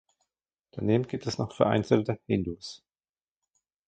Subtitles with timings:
[0.71, 2.81] Daneben gibt es noch vereinzelte Hindus.